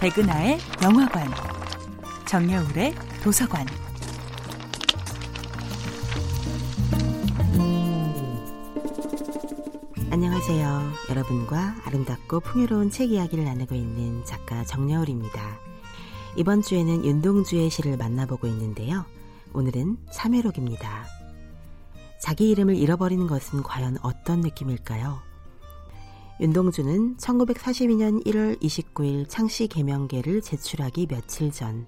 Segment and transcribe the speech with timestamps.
[0.00, 1.26] 백은하의 영화관,
[2.26, 3.66] 정여울의 도서관.
[10.10, 10.92] 안녕하세요.
[11.08, 15.58] 여러분과 아름답고 풍요로운 책 이야기를 나누고 있는 작가 정여울입니다.
[16.36, 19.06] 이번 주에는 윤동주의 시를 만나보고 있는데요.
[19.54, 21.06] 오늘은 참회록입니다.
[22.20, 25.25] 자기 이름을 잃어버리는 것은 과연 어떤 느낌일까요?
[26.38, 31.86] 윤동주는 1942년 1월 29일 창씨 개명계를 제출하기 며칠 전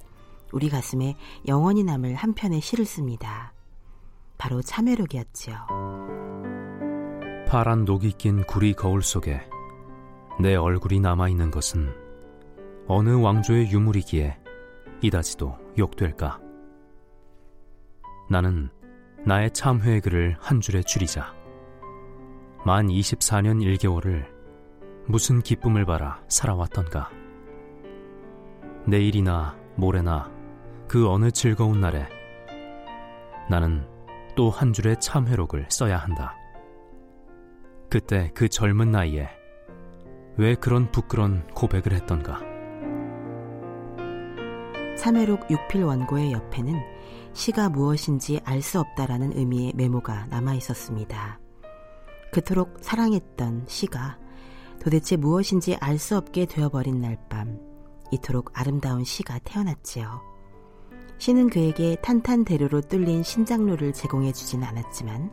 [0.52, 1.16] 우리 가슴에
[1.46, 3.52] 영원히 남을 한 편의 시를 씁니다.
[4.38, 5.54] 바로 참회록이었지요.
[7.46, 9.42] 파란 녹이 낀 구리 거울 속에
[10.40, 11.92] 내 얼굴이 남아있는 것은
[12.86, 14.38] 어느 왕조의 유물이기에
[15.02, 16.40] 이다지도 욕될까?
[18.30, 18.70] 나는
[19.26, 21.34] 나의 참회의 글을 한 줄에 줄이자.
[22.64, 24.37] 만 24년 1개월을
[25.08, 27.10] 무슨 기쁨을 바라 살아왔던가.
[28.86, 30.30] 내일이나 모레나
[30.86, 32.06] 그 어느 즐거운 날에
[33.48, 33.86] 나는
[34.36, 36.36] 또 한 줄의 참회록을 써야 한다.
[37.88, 39.28] 그때 그 젊은 나이에
[40.36, 42.40] 왜 그런 부끄러운 고백을 했던가.
[44.96, 46.80] 참회록 6필 원고의 옆에는
[47.32, 51.40] 시가 무엇인지 알 수 없다라는 의미의 메모가 남아 있었습니다.
[52.30, 54.18] 그토록 사랑했던 시가
[54.80, 57.58] 도대체 무엇인지 알 수 없게 되어버린 날 밤,
[58.10, 60.20] 이토록 아름다운 시가 태어났지요.
[61.18, 65.32] 시는 그에게 탄탄대로로 뚫린 신장로를 제공해 주진 않았지만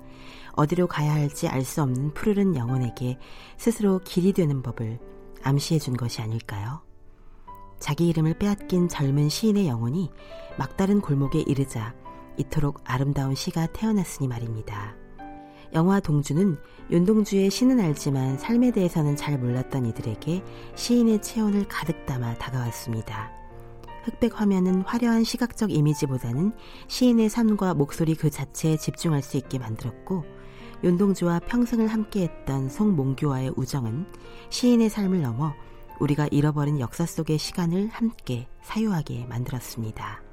[0.54, 3.20] 어디로 가야 할지 알 수 없는 푸르른 영혼에게
[3.58, 5.00] 스스로 길이 되는 법을
[5.44, 6.82] 암시해 준 것이 아닐까요?
[7.80, 10.10] 자기 이름을 빼앗긴 젊은 시인의 영혼이
[10.58, 11.94] 막다른 골목에 이르자
[12.38, 14.96] 이토록 아름다운 시가 태어났으니 말입니다.
[15.76, 16.58] 영화 동주는
[16.90, 20.42] 윤동주의 시는 알지만 삶에 대해서는 잘 몰랐던 이들에게
[20.74, 23.30] 시인의 체온을 가득 담아 다가왔습니다.
[24.06, 26.54] 흑백 화면은 화려한 시각적 이미지보다는
[26.88, 30.24] 시인의 삶과 목소리 그 자체에 집중할 수 있게 만들었고
[30.82, 34.06] 윤동주와 평생을 함께했던 송몽규와의 우정은
[34.50, 35.54] 시인의 삶을 넘어
[36.00, 40.24] 우리가 잃어버린 역사 속의 시간을 함께 사유하게 만들었습니다.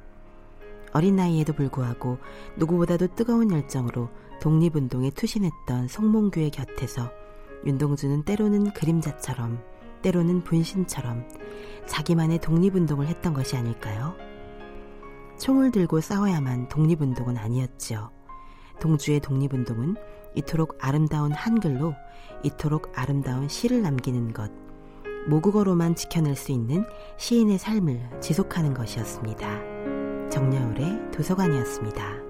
[0.93, 2.19] 어린 나이에도 불구하고
[2.59, 4.09] 누구보다도 뜨거운 열정으로
[4.43, 7.13] 독립운동에 투신했던 송몽규의 곁에서
[7.65, 9.63] 윤동주는 때로는 그림자처럼
[10.03, 11.29] 때로는 분신처럼
[11.87, 14.17] 자기만의 독립운동을 했던 것이 아닐까요?
[15.39, 18.11] 총을 들고 싸워야만 독립운동은 아니었지요.
[18.81, 19.95] 동주의 독립운동은
[20.35, 21.95] 이토록 아름다운 한글로
[22.43, 24.51] 이토록 아름다운 시를 남기는 것,
[25.29, 26.85] 모국어로만 지켜낼 수 있는
[27.17, 30.31] 시인의 삶을 지속하는 것이었습니다.
[30.31, 32.22] 정여울의 도서관이었습니다.